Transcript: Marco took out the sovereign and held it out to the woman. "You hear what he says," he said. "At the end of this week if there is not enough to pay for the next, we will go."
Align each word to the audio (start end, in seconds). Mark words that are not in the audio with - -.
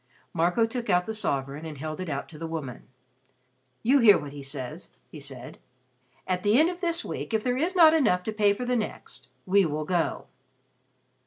Marco 0.33 0.65
took 0.65 0.89
out 0.89 1.05
the 1.05 1.13
sovereign 1.13 1.63
and 1.63 1.77
held 1.77 1.99
it 1.99 2.09
out 2.09 2.27
to 2.27 2.39
the 2.39 2.47
woman. 2.47 2.87
"You 3.83 3.99
hear 3.99 4.17
what 4.17 4.33
he 4.33 4.41
says," 4.41 4.89
he 5.11 5.19
said. 5.19 5.59
"At 6.25 6.41
the 6.41 6.57
end 6.59 6.71
of 6.71 6.81
this 6.81 7.05
week 7.05 7.35
if 7.35 7.43
there 7.43 7.55
is 7.55 7.75
not 7.75 7.93
enough 7.93 8.23
to 8.23 8.33
pay 8.33 8.53
for 8.53 8.65
the 8.65 8.75
next, 8.75 9.27
we 9.45 9.63
will 9.63 9.85
go." 9.85 10.25